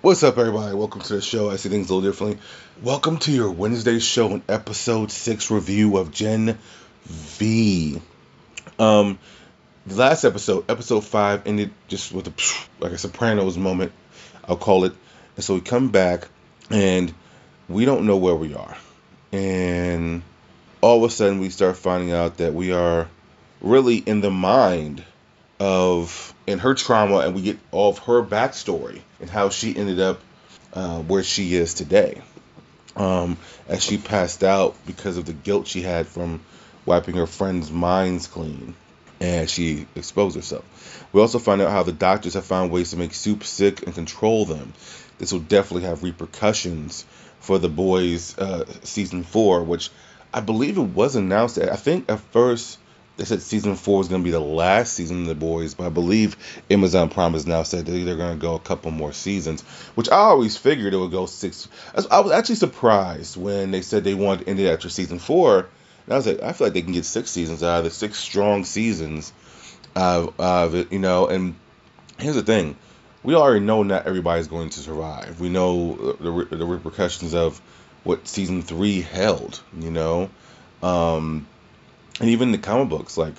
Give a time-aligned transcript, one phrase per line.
[0.00, 0.76] What's up, everybody?
[0.76, 1.50] Welcome to the show.
[1.50, 2.38] I see things a little differently.
[2.84, 6.56] Welcome to your Wednesday show and episode six review of Gen
[7.02, 8.00] V.
[8.78, 9.18] Um,
[9.88, 12.32] the last episode, episode five, ended just with a
[12.78, 13.90] like a Sopranos moment.
[14.46, 14.92] I'll call it.
[15.34, 16.28] And so we come back,
[16.70, 17.12] and
[17.68, 18.76] we don't know where we are,
[19.32, 20.22] and
[20.80, 23.08] all of a sudden we start finding out that we are
[23.60, 25.04] really in the mind
[25.60, 30.00] of in her trauma, and we get all of her backstory and how she ended
[30.00, 30.20] up
[30.72, 32.22] uh, where she is today.
[32.96, 33.36] Um,
[33.68, 36.40] as she passed out because of the guilt she had from
[36.84, 38.74] wiping her friends' minds clean,
[39.20, 40.64] and she exposed herself.
[41.12, 43.94] We also find out how the doctors have found ways to make Soup sick and
[43.94, 44.72] control them.
[45.18, 47.04] This will definitely have repercussions
[47.40, 49.90] for the boys' uh, season four, which
[50.32, 51.58] I believe it was announced.
[51.58, 52.78] I think at first
[53.18, 55.86] they said season four is going to be the last season of the boys, but
[55.86, 56.36] I believe
[56.70, 59.62] Amazon Prime has now said they're going to go a couple more seasons,
[59.96, 61.68] which I always figured it would go six.
[62.10, 65.66] I was actually surprised when they said they wanted to end it after season four.
[66.06, 67.90] And I was like, I feel like they can get six seasons out of the
[67.90, 69.32] six strong seasons
[69.96, 71.26] of, of it, you know.
[71.26, 71.56] And
[72.18, 72.76] here's the thing
[73.24, 75.40] we already know not everybody's going to survive.
[75.40, 77.60] We know the, the repercussions of
[78.04, 80.30] what season three held, you know.
[80.84, 81.48] Um,
[82.20, 83.34] and even the comic books like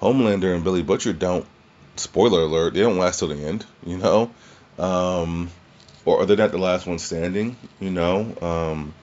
[0.00, 1.46] Homelander and Billy Butcher don't.
[1.96, 4.30] Spoiler alert: they don't last till the end, you know,
[4.78, 5.50] um,
[6.04, 8.34] or they're not the last one standing, you know.
[8.40, 8.94] Um,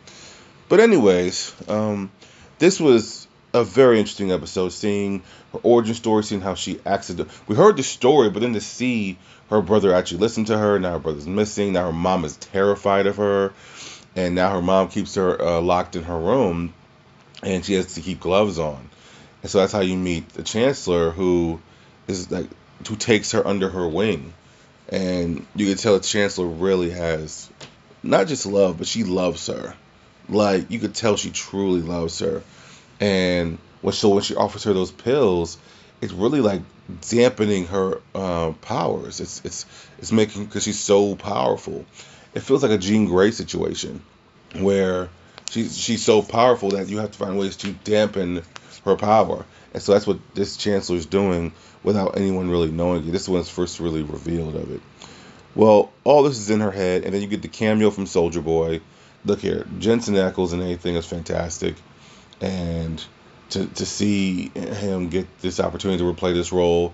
[0.69, 2.11] but anyways, um,
[2.59, 4.69] this was a very interesting episode.
[4.69, 5.21] Seeing
[5.53, 7.27] her origin story, seeing how she acted.
[7.47, 9.17] We heard the story, but then to see
[9.49, 10.79] her brother actually listen to her.
[10.79, 11.73] Now her brother's missing.
[11.73, 13.53] Now her mom is terrified of her,
[14.15, 16.73] and now her mom keeps her uh, locked in her room,
[17.43, 18.89] and she has to keep gloves on.
[19.47, 21.61] And so that's how you meet the chancellor, who
[22.05, 22.49] is like
[22.85, 24.33] who takes her under her wing,
[24.89, 27.49] and you can tell the chancellor really has
[28.03, 29.73] not just love, but she loves her.
[30.27, 32.43] Like you could tell she truly loves her,
[32.99, 35.57] and when so when she offers her those pills,
[36.01, 36.63] it's really like
[37.09, 39.21] dampening her uh, powers.
[39.21, 39.65] It's it's
[39.97, 41.85] it's making because she's so powerful.
[42.33, 44.01] It feels like a Jean Grey situation
[44.59, 45.07] where
[45.49, 48.43] she's she's so powerful that you have to find ways to dampen
[48.87, 49.45] her power.
[49.73, 51.53] And so that's what this chancellor is doing
[51.83, 53.11] without anyone really knowing it.
[53.11, 54.81] This one's first really revealed of it.
[55.55, 58.41] Well, all this is in her head, and then you get the cameo from Soldier
[58.41, 58.81] Boy.
[59.25, 61.75] Look here, Jensen Ackles and anything is fantastic,
[62.39, 63.03] and
[63.49, 66.93] to to see him get this opportunity to replay this role,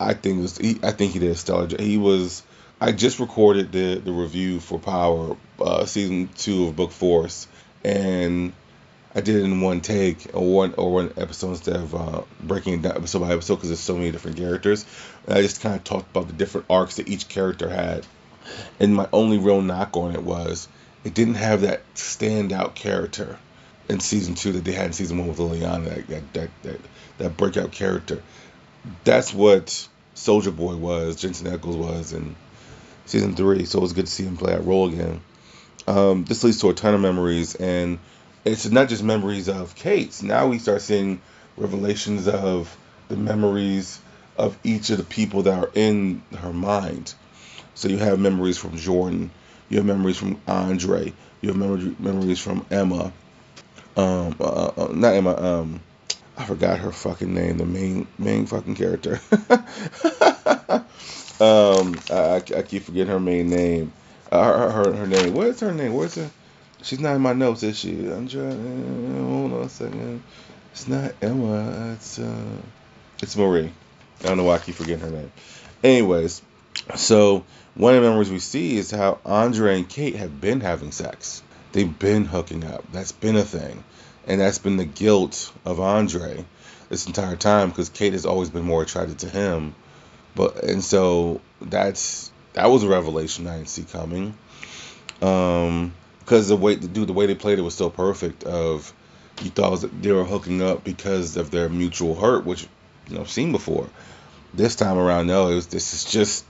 [0.00, 1.68] I think was he, I think he did a stellar.
[1.78, 2.42] He was.
[2.80, 7.46] I just recorded the the review for Power uh, season two of Book Force,
[7.84, 8.52] and
[9.14, 12.74] I did it in one take or one or one episode instead of uh, breaking
[12.74, 14.86] it down episode by episode because there's so many different characters.
[15.26, 18.06] And I just kind of talked about the different arcs that each character had.
[18.80, 20.68] And my only real knock on it was
[21.04, 23.38] it didn't have that standout character
[23.88, 26.80] in season two that they had in season one with Liliana, that that that that,
[27.18, 28.22] that breakout character.
[29.04, 32.34] That's what Soldier Boy was, Jensen Ackles was in
[33.06, 33.64] season three.
[33.66, 35.20] So it was good to see him play that role again.
[35.86, 37.98] Um, this leads to a ton of memories and
[38.44, 40.22] it's not just memories of Cate's.
[40.22, 41.20] Now we start seeing
[41.56, 42.76] revelations of
[43.08, 44.00] the memories
[44.36, 47.14] of each of the people that are in her mind.
[47.74, 49.30] So you have memories from Jordan,
[49.68, 53.12] you have memories from Andre, you have memory, memories from Emma.
[53.96, 55.36] Um, uh, uh, not Emma.
[55.36, 55.80] Um,
[56.36, 57.58] I forgot her fucking name.
[57.58, 59.20] The main main fucking character.
[61.40, 63.92] um, I, I keep forgetting her main name.
[64.30, 65.34] Uh, her, her her name.
[65.34, 65.92] What is her name?
[65.92, 66.30] What's her?
[66.82, 67.92] She's not in my notes, is she?
[68.06, 69.24] I'm trying.
[69.28, 70.22] Hold on a second.
[70.72, 71.92] It's not Emma.
[71.94, 72.56] It's uh,
[73.22, 73.72] it's Marie.
[74.22, 75.32] I don't know why I keep forgetting her name.
[75.84, 76.42] Anyways,
[76.96, 77.44] so
[77.74, 81.42] one of the memories we see is how Andre and Cate have been having sex.
[81.72, 82.84] They've been hooking up.
[82.92, 83.84] That's been a thing,
[84.26, 86.44] and that's been the guilt of Andre
[86.88, 89.74] this entire time because Cate has always been more attracted to him.
[90.34, 94.34] But and so that's that was a revelation I didn't see coming.
[95.20, 95.92] Um,
[96.24, 98.44] because the way the dude the way they played it was so perfect.
[98.44, 98.92] Of
[99.42, 102.66] you thought was they were hooking up because of their mutual hurt, which
[103.08, 103.88] you know seen before.
[104.54, 106.44] This time around, no, it was this is just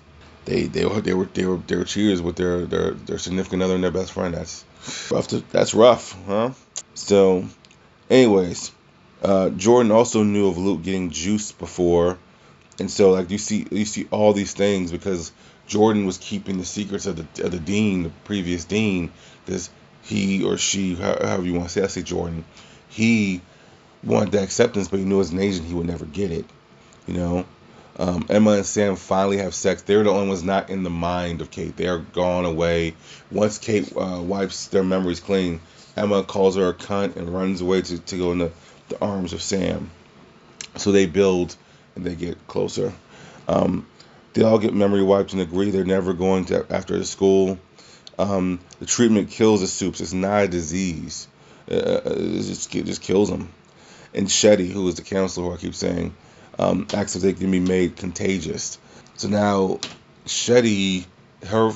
[0.44, 3.62] they they were they were they were they were cheers with their their their significant
[3.62, 4.34] other and their best friend.
[4.34, 4.64] That's
[5.10, 5.28] rough.
[5.28, 6.50] To, that's rough, huh?
[6.94, 7.46] So,
[8.10, 8.72] anyways,
[9.22, 12.18] uh, Jordan also knew of Luke getting juiced before,
[12.78, 15.32] and so like you see you see all these things because
[15.66, 19.10] Jordan was keeping the secrets of the of the dean, the previous dean,
[19.44, 19.70] because
[20.02, 22.44] he or she, however you want to say, I say Jordan,
[22.88, 23.40] he
[24.02, 26.44] wanted the acceptance, but he knew as an agent he would never get it,
[27.06, 27.46] you know.
[27.98, 29.82] Um, Emma and Sam finally have sex.
[29.82, 31.76] They're the only ones not in the mind of Cate.
[31.76, 32.94] They are gone away.
[33.30, 35.60] Once Cate uh, wipes their memories clean,
[35.96, 38.50] Emma calls her a cunt and runs away to, to go in the,
[38.88, 39.90] the arms of Sam.
[40.76, 41.54] So they build
[41.94, 42.92] and they get closer.
[43.48, 43.86] Um,
[44.34, 47.58] they all get memory wiped and agree they're never going to after the school.
[48.18, 50.00] Um, the treatment kills the soups.
[50.00, 51.28] It's not a disease.
[51.70, 53.50] Uh, uh it just, it just kills them.
[54.14, 56.14] And Shetty, who is the counselor, who I keep saying,
[56.58, 58.78] um, acts if they can be made contagious.
[59.16, 59.80] So now
[60.26, 61.04] Shetty,
[61.46, 61.72] her,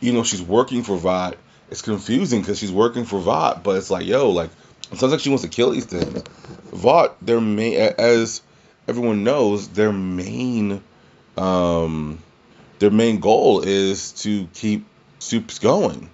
[0.00, 1.36] you know, she's working for Vought.
[1.70, 4.50] It's confusing because she's working for Vought, but it's like, yo, like,
[4.90, 6.22] it sounds like she wants to kill these things.
[6.70, 8.42] Vought, their main, as
[8.88, 10.82] everyone knows, their main,
[11.36, 12.18] um,
[12.78, 14.86] their main goal is to keep
[15.18, 16.10] soups going.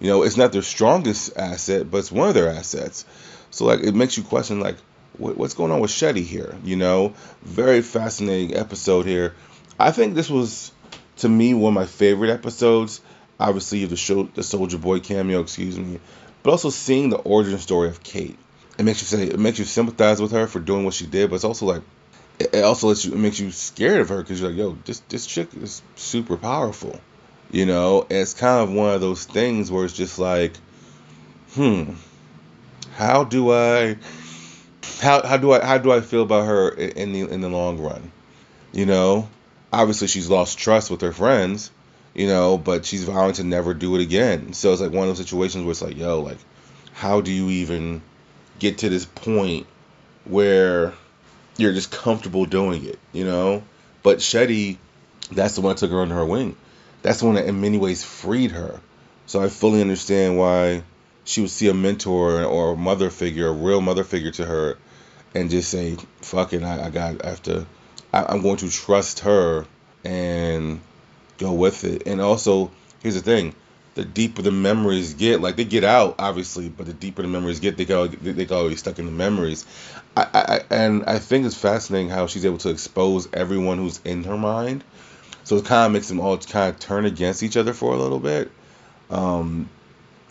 [0.00, 3.04] You know, it's not their strongest asset, but it's one of their assets.
[3.50, 4.76] So like, it makes you question like,
[5.16, 6.56] what's going on with Shetty here?
[6.64, 9.34] You know, very fascinating episode here.
[9.78, 10.72] I think this was
[11.18, 13.00] to me one of my favorite episodes.
[13.38, 15.98] Obviously, the show, the Soldier Boy cameo, excuse me,
[16.42, 18.38] but also seeing the origin story of Cate.
[18.78, 21.30] It makes you say it makes you sympathize with her for doing what she did,
[21.30, 21.82] but it's also like
[22.38, 25.00] it also lets you it makes you scared of her because you're like, yo, this
[25.08, 26.98] this chick is super powerful,
[27.50, 28.06] you know.
[28.10, 30.52] It's kind of one of those things where it's just like,
[31.54, 31.92] hmm,
[32.94, 33.96] how do I
[35.00, 37.78] how how do I how do I feel about her in the in the long
[37.78, 38.10] run?
[38.72, 39.28] You know,
[39.72, 41.70] obviously she's lost trust with her friends,
[42.14, 44.52] you know, but she's vowing to never do it again.
[44.52, 46.38] So it's like one of those situations where it's like, yo, like,
[46.92, 48.02] how do you even
[48.58, 49.66] get to this point
[50.24, 50.94] where
[51.56, 53.62] you're just comfortable doing it, you know?
[54.02, 54.78] But Shetty,
[55.30, 56.56] that's the one that took her under her wing.
[57.02, 58.80] That's the one that in many ways freed her.
[59.26, 60.82] So I fully understand why
[61.24, 64.78] she would see a mentor or a mother figure, a real mother figure to her,
[65.34, 67.66] and just say, "Fuck it, I, I got, I have to,
[68.12, 69.66] I, I'm going to trust her
[70.04, 70.80] and
[71.38, 72.70] go with it." And also,
[73.02, 73.54] here's the thing:
[73.94, 77.60] the deeper the memories get, like they get out, obviously, but the deeper the memories
[77.60, 79.66] get, they go, they go always stuck in the memories.
[80.16, 84.24] I, I, and I think it's fascinating how she's able to expose everyone who's in
[84.24, 84.84] her mind.
[85.44, 87.96] So it kind of makes them all kind of turn against each other for a
[87.96, 88.50] little bit.
[89.10, 89.68] Um,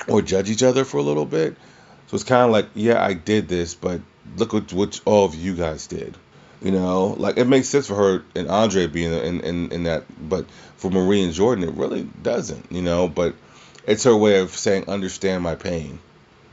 [0.08, 1.56] or judge each other for a little bit.
[2.08, 4.02] So it's kind of like, yeah, I did this, but
[4.38, 6.18] look what, what all of you guys did.
[6.62, 10.06] You know, like it makes sense for her and Andre being in, in, in that,
[10.30, 13.36] but for Marie and Jordan, it really doesn't, you know, but
[13.86, 16.00] it's her way of saying, understand my pain,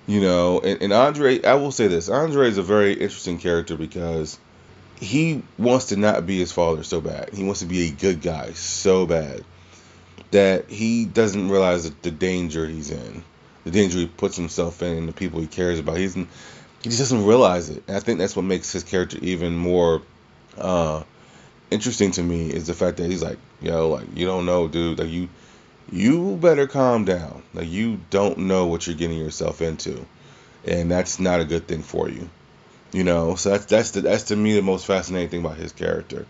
[0.07, 0.61] you know.
[0.61, 4.39] And, and Andre, I will say this Andre is a very interesting character because
[4.99, 7.31] he wants to not be his father so bad.
[7.33, 9.45] He wants to be a good guy so bad
[10.31, 13.25] that he doesn't realize the danger he's in
[13.65, 15.97] the danger he puts himself in and the people he cares about.
[15.97, 16.27] He's he
[16.85, 17.83] just doesn't realize it.
[17.87, 20.03] And I think that's what makes his character even more
[20.57, 21.03] uh,
[21.71, 24.99] interesting to me is the fact that he's like, yo, like you don't know, dude.
[24.99, 25.29] Like you
[25.93, 27.43] you better calm down.
[27.55, 30.05] Like you don't know what you're getting yourself into.
[30.67, 32.29] And that's not a good thing for you.
[32.93, 35.73] You know, so that's that's the, that's to me the most fascinating thing about his
[35.73, 36.27] character.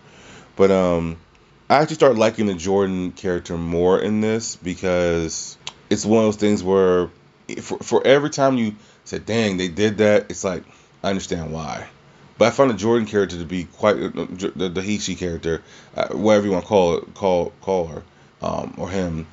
[0.55, 1.17] But um
[1.69, 5.57] I actually start liking the Jordan character more in this because
[5.89, 7.09] it's one of those things where
[7.61, 8.75] for, for every time you
[9.05, 10.63] said, dang, they did that, it's like,
[11.03, 11.87] I understand why.
[12.37, 14.09] But I found the Jordan character to be quite uh,
[14.55, 15.61] the, the he character,
[15.95, 18.03] uh, whatever you want to call it, call call her,
[18.41, 19.27] um, or him.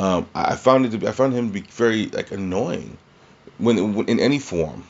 [0.00, 2.96] Um, I found it to be, I found him to be very like annoying
[3.58, 3.78] when,
[4.08, 4.84] in any form,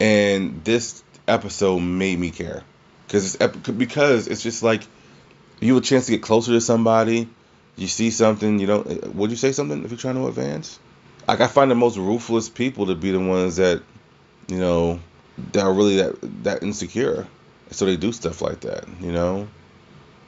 [0.00, 2.62] and this episode made me care
[3.06, 4.82] because it's because it's just like
[5.60, 7.28] you have a chance to get closer to somebody.
[7.76, 9.14] You see something, you don't.
[9.14, 10.78] Would you say something if you're trying to advance?
[11.28, 13.82] like I find the most ruthless people to be the ones that,
[14.48, 15.00] you know,
[15.52, 17.26] that are really that that insecure.
[17.70, 19.48] So they do stuff like that, you know.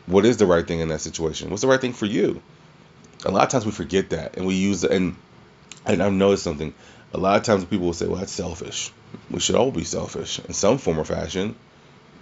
[0.06, 1.50] What is the right thing in that situation?
[1.50, 2.42] What's the right thing for you?
[3.24, 5.16] A lot of times we forget that and we use and
[5.86, 6.74] and I've noticed something.
[7.14, 8.92] A lot of times people will say, Well, that's selfish.
[9.30, 11.56] We should all be selfish in some form or fashion.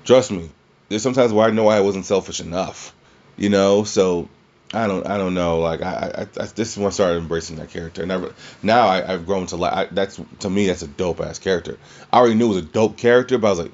[0.04, 0.50] Trust me.
[0.88, 2.94] There's sometimes where I know I wasn't selfish enough.
[3.36, 4.28] You know, so
[4.72, 7.56] I don't I don't know like I, I, I this is when I started embracing
[7.56, 8.28] that character and I,
[8.62, 11.78] now I, I've grown to like that's to me that's a dope ass character
[12.12, 13.72] I already knew it was a dope character but I was like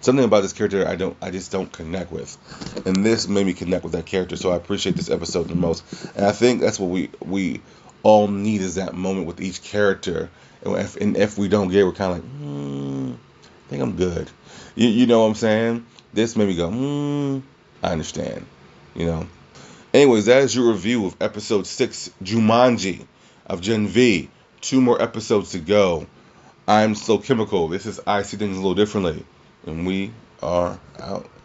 [0.00, 2.36] something about this character I don't I just don't connect with
[2.86, 5.84] and this made me connect with that character so I appreciate this episode the most
[6.16, 7.60] and I think that's what we we
[8.02, 10.30] all need is that moment with each character
[10.64, 13.82] and if, and if we don't get it, we're kind of like hmm, I think
[13.82, 14.30] I'm good
[14.74, 17.40] you, you know what I'm saying this made me go hmm
[17.82, 18.46] I understand
[18.94, 19.26] you know
[19.96, 23.06] Anyways, that is your review of episode six, Jumanji
[23.46, 24.28] of Gen V.
[24.60, 26.06] Two more episodes to go.
[26.68, 27.68] I'm So Chemical.
[27.68, 29.24] This is I See Things a Little Differently.
[29.66, 31.28] And we are out.